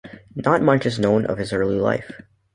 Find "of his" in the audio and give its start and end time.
1.27-1.53